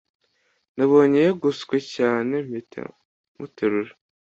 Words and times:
nabonye 0.75 1.19
yagoswe 1.27 1.75
cyane 1.95 2.33
mpita 2.47 2.83
muterura 3.37 3.93